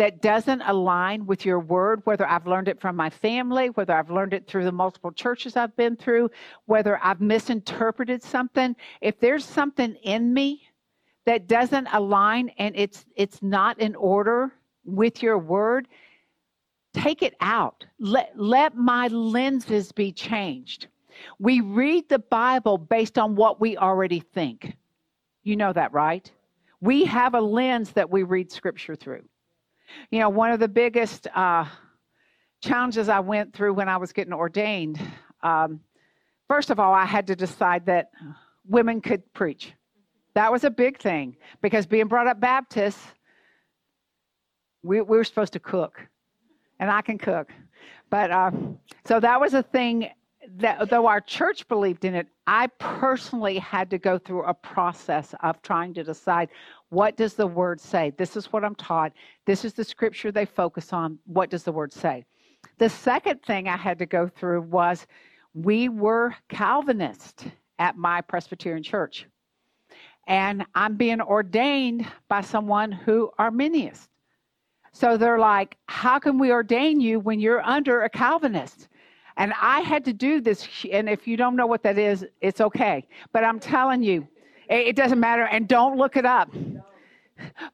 [0.01, 4.11] that doesn't align with your word, whether I've learned it from my family, whether I've
[4.11, 6.31] learned it through the multiple churches I've been through,
[6.65, 10.63] whether I've misinterpreted something, if there's something in me
[11.27, 14.55] that doesn't align and it's it's not in order
[14.87, 15.87] with your word,
[16.95, 17.85] take it out.
[17.99, 20.87] Let let my lenses be changed.
[21.39, 24.79] We read the Bible based on what we already think.
[25.43, 26.33] You know that, right?
[26.81, 29.25] We have a lens that we read scripture through.
[30.11, 31.67] You know, one of the biggest uh,
[32.63, 35.01] challenges I went through when I was getting ordained,
[35.43, 35.81] um,
[36.49, 38.11] first of all, I had to decide that
[38.69, 39.73] women could preach.
[40.35, 42.99] That was a big thing because being brought up Baptist,
[44.83, 46.01] we, we were supposed to cook,
[46.79, 47.51] and I can cook.
[48.11, 48.51] But uh,
[49.07, 50.11] so that was a thing
[50.57, 55.35] that though our church believed in it, I personally had to go through a process
[55.43, 56.49] of trying to decide
[56.89, 58.13] what does the word say?
[58.17, 59.13] This is what I'm taught.
[59.47, 61.19] This is the scripture they focus on.
[61.27, 62.25] What does the word say?
[62.79, 65.07] The second thing I had to go through was
[65.55, 67.47] we were Calvinist
[67.79, 69.27] at my Presbyterian church.
[70.27, 74.09] And I'm being ordained by someone who Arminianist.
[74.93, 78.89] So they're like, how can we ordain you when you're under a Calvinist?
[79.41, 80.69] And I had to do this.
[80.93, 83.07] And if you don't know what that is, it's okay.
[83.33, 84.29] But I'm telling you,
[84.69, 85.45] it doesn't matter.
[85.45, 86.55] And don't look it up.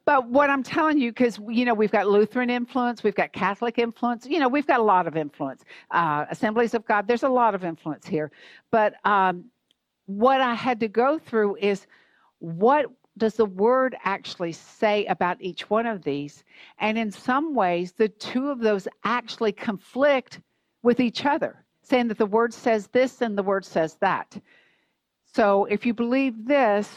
[0.04, 3.80] But what I'm telling you, because you know we've got Lutheran influence, we've got Catholic
[3.80, 5.64] influence, you know we've got a lot of influence.
[5.90, 8.30] Uh, Assemblies of God, there's a lot of influence here.
[8.70, 9.46] But um,
[10.04, 11.88] what I had to go through is
[12.38, 12.86] what
[13.18, 16.44] does the word actually say about each one of these?
[16.78, 20.38] And in some ways, the two of those actually conflict
[20.86, 24.38] with each other, saying that the word says this and the word says that.
[25.34, 26.88] So if you believe this,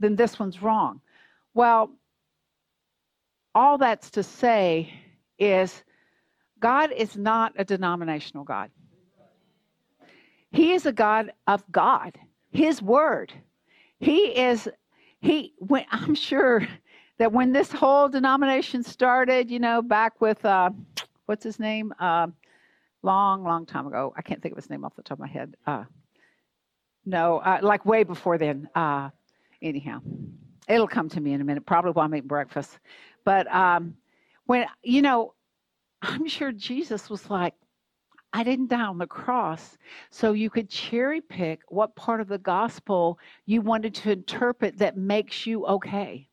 [0.00, 1.02] then this one's wrong.
[1.52, 1.90] Well,
[3.54, 4.90] all that's to say
[5.38, 5.84] is
[6.60, 8.70] God is not a denominational God.
[10.50, 12.18] He is a God of God,
[12.52, 13.34] His Word.
[14.00, 14.66] He is,
[15.20, 16.66] He, when, I'm sure
[17.18, 20.70] that when this whole denomination started, you know, back with, uh,
[21.26, 21.92] what's his name?
[22.00, 22.28] Uh,
[23.06, 24.12] long, long time ago.
[24.16, 25.56] I can't think of his name off the top of my head.
[25.66, 25.84] Uh,
[27.06, 28.68] no, uh, like way before then.
[28.74, 29.10] Uh,
[29.62, 30.00] anyhow,
[30.68, 32.78] it'll come to me in a minute, probably while I'm eating breakfast.
[33.24, 33.94] But um,
[34.46, 35.34] when, you know,
[36.02, 37.54] I'm sure Jesus was like,
[38.32, 39.78] I didn't die on the cross
[40.10, 44.96] so you could cherry pick what part of the gospel you wanted to interpret that
[44.96, 46.28] makes you okay.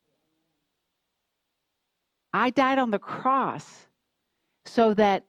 [2.34, 3.88] I died on the cross
[4.66, 5.24] so that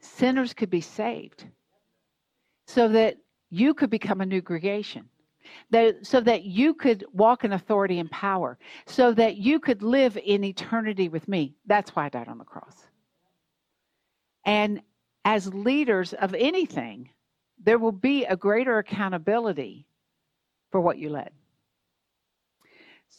[0.00, 1.46] sinners could be saved,
[2.66, 3.16] so that
[3.50, 5.08] you could become a new creation,
[5.70, 10.18] that, so that you could walk in authority and power, so that you could live
[10.24, 11.54] in eternity with me.
[11.66, 12.76] That's why I died on the cross.
[14.44, 14.80] And
[15.24, 17.10] as leaders of anything,
[17.62, 19.86] there will be a greater accountability
[20.70, 21.30] for what you led.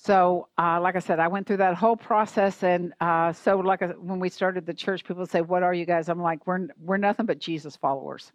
[0.08, 3.82] So, uh, like I said, I went through that whole process, and uh, so like
[3.82, 6.70] I, when we started the church, people say, "What are you guys?" I'm like, "We're
[6.82, 8.32] we're nothing but Jesus followers."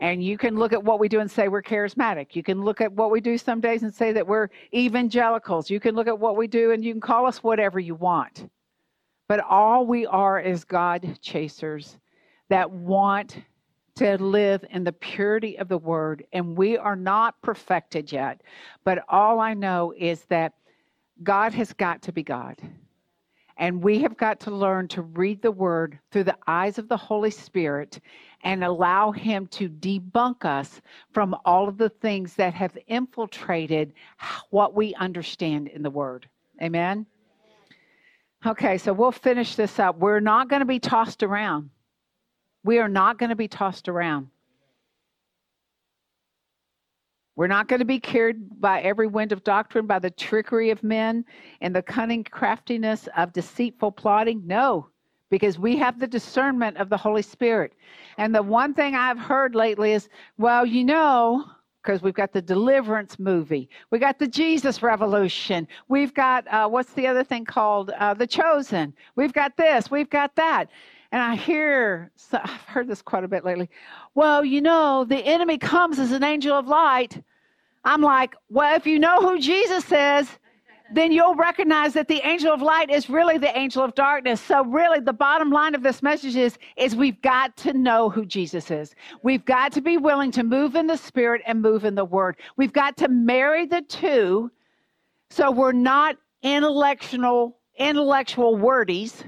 [0.00, 2.36] And you can look at what we do and say we're charismatic.
[2.36, 5.70] You can look at what we do some days and say that we're evangelicals.
[5.70, 8.50] You can look at what we do and you can call us whatever you want.
[9.28, 11.96] But all we are is God chasers
[12.50, 13.38] that want
[13.96, 16.24] to live in the purity of the word.
[16.34, 18.42] And we are not perfected yet.
[18.84, 20.52] But all I know is that
[21.22, 22.56] God has got to be God.
[23.56, 26.96] And we have got to learn to read the word through the eyes of the
[26.96, 27.98] Holy Spirit
[28.44, 30.80] and allow Him to debunk us
[31.12, 33.92] from all of the things that have infiltrated
[34.50, 36.28] what we understand in the word.
[36.62, 37.04] Amen?
[38.46, 39.98] Okay, so we'll finish this up.
[39.98, 41.70] We're not going to be tossed around.
[42.62, 44.28] We are not going to be tossed around.
[47.38, 50.82] We're not going to be carried by every wind of doctrine, by the trickery of
[50.82, 51.24] men
[51.60, 54.44] and the cunning craftiness of deceitful plotting.
[54.44, 54.88] No,
[55.30, 57.74] because we have the discernment of the Holy Spirit.
[58.16, 61.44] And the one thing I've heard lately is, well, you know,
[61.80, 66.92] because we've got the deliverance movie, we got the Jesus Revolution, we've got uh, what's
[66.94, 70.70] the other thing called uh, the Chosen, we've got this, we've got that.
[71.12, 73.70] And I hear, so I've heard this quite a bit lately.
[74.14, 77.22] Well, you know, the enemy comes as an angel of light.
[77.88, 80.28] I'm like, well, if you know who Jesus is,
[80.92, 84.42] then you'll recognize that the angel of light is really the angel of darkness.
[84.42, 88.26] So really the bottom line of this message is is we've got to know who
[88.26, 88.94] Jesus is.
[89.22, 92.36] We've got to be willing to move in the spirit and move in the word.
[92.58, 94.50] We've got to marry the two
[95.30, 99.24] so we're not intellectual intellectual wordies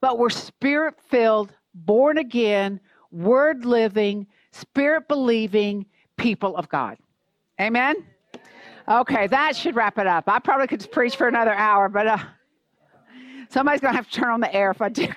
[0.00, 2.80] but we're spirit filled, born again,
[3.10, 5.84] word living, spirit believing
[6.16, 6.98] people of God.
[7.60, 7.96] Amen?
[8.88, 10.24] Okay, that should wrap it up.
[10.28, 12.18] I probably could preach for another hour, but uh,
[13.48, 15.08] somebody's going to have to turn on the air if I do.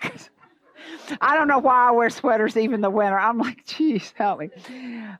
[1.22, 3.18] I don't know why I wear sweaters even the winter.
[3.18, 4.50] I'm like, geez, help me.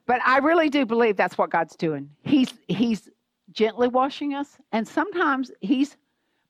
[0.06, 2.10] But I really do believe that's what God's doing.
[2.22, 3.08] He's He's
[3.52, 5.96] gently washing us, and sometimes He's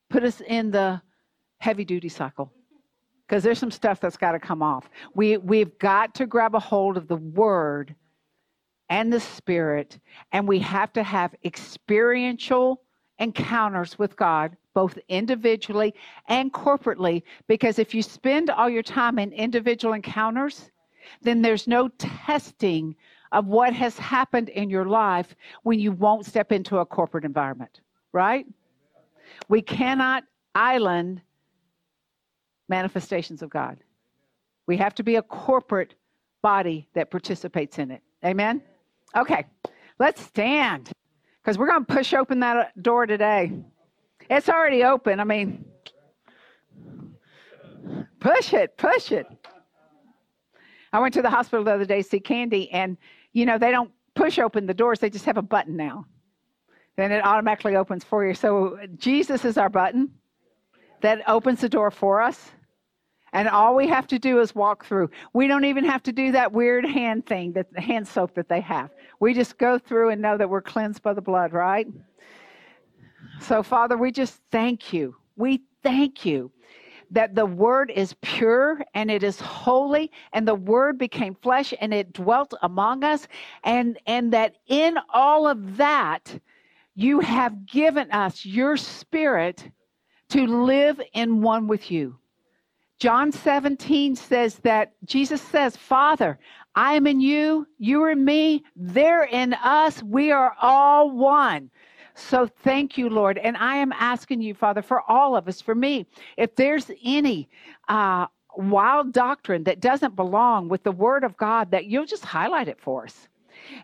[0.08, 1.00] put us in the
[1.58, 2.52] heavy duty cycle
[3.26, 4.90] because there's some stuff that's got to come off.
[5.14, 7.94] We, we've got to grab a hold of the word
[8.90, 9.98] and the spirit,
[10.32, 12.82] and we have to have experiential
[13.20, 15.94] encounters with God, both individually
[16.28, 20.70] and corporately, because if you spend all your time in individual encounters,
[21.22, 22.96] then there's no testing
[23.32, 27.80] of what has happened in your life when you won't step into a corporate environment,
[28.12, 28.44] right?
[29.48, 30.24] We cannot
[30.54, 31.22] island
[32.68, 33.78] manifestations of God.
[34.66, 35.94] We have to be a corporate
[36.42, 38.02] body that participates in it.
[38.24, 38.62] Amen?
[39.16, 39.44] Okay,
[39.98, 40.90] let's stand
[41.42, 43.52] because we're going to push open that door today.
[44.28, 45.18] It's already open.
[45.18, 45.64] I mean,
[48.20, 49.26] push it, push it.
[50.92, 52.96] I went to the hospital the other day to see Candy, and
[53.32, 56.06] you know, they don't push open the doors, they just have a button now.
[56.96, 58.34] Then it automatically opens for you.
[58.34, 60.10] So Jesus is our button
[61.00, 62.50] that opens the door for us.
[63.32, 65.10] And all we have to do is walk through.
[65.32, 68.48] We don't even have to do that weird hand thing, that the hand soap that
[68.48, 68.90] they have.
[69.20, 71.86] We just go through and know that we're cleansed by the blood, right?
[73.40, 75.16] So, Father, we just thank you.
[75.36, 76.50] We thank you
[77.10, 81.92] that the word is pure and it is holy and the word became flesh and
[81.92, 83.26] it dwelt among us
[83.64, 86.38] and and that in all of that
[86.94, 89.70] you have given us your spirit
[90.28, 92.19] to live in one with you.
[93.00, 96.38] John 17 says that Jesus says, Father,
[96.74, 101.70] I am in you, you are in me, they're in us, we are all one.
[102.14, 103.38] So thank you, Lord.
[103.38, 107.48] And I am asking you, Father, for all of us, for me, if there's any
[107.88, 108.26] uh,
[108.56, 112.78] wild doctrine that doesn't belong with the Word of God, that you'll just highlight it
[112.78, 113.28] for us.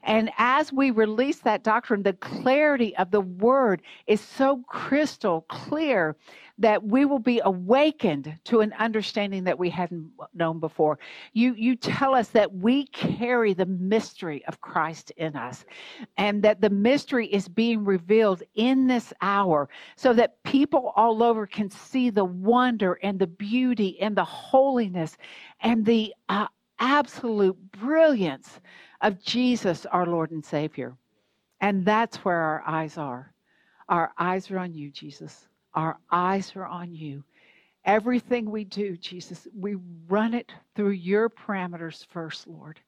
[0.02, 6.16] And as we release that doctrine, the clarity of the Word is so crystal clear
[6.58, 10.98] that we will be awakened to an understanding that we hadn't known before.
[11.34, 15.66] You, you tell us that we carry the mystery of Christ in us
[16.16, 21.46] and that the mystery is being revealed in this hour so that people all over
[21.46, 25.18] can see the wonder and the beauty and the holiness
[25.60, 26.46] and the uh,
[26.78, 28.60] absolute brilliance
[29.02, 30.96] of Jesus, our Lord and Savior.
[31.60, 33.32] And that's where our eyes are.
[33.88, 35.48] Our eyes are on you, Jesus.
[35.76, 37.22] Our eyes are on you.
[37.84, 39.76] Everything we do, Jesus, we
[40.08, 42.80] run it through your parameters first, Lord.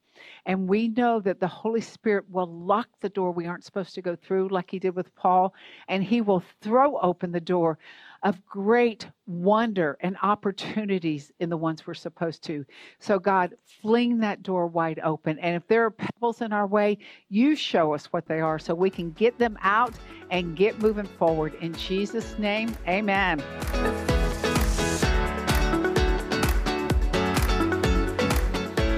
[0.45, 4.01] And we know that the Holy Spirit will lock the door we aren't supposed to
[4.01, 5.53] go through, like he did with Paul,
[5.87, 7.77] and he will throw open the door
[8.23, 12.65] of great wonder and opportunities in the ones we're supposed to.
[12.99, 15.39] So, God, fling that door wide open.
[15.39, 16.97] And if there are pebbles in our way,
[17.29, 19.93] you show us what they are so we can get them out
[20.31, 21.53] and get moving forward.
[21.61, 23.41] In Jesus' name, amen.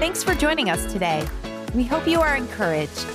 [0.00, 1.26] Thanks for joining us today.
[1.74, 3.06] We hope you are encouraged.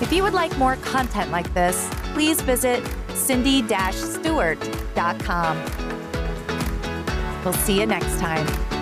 [0.00, 5.64] If you would like more content like this, please visit cindy-stewart.com.
[7.44, 8.73] We'll see you next time.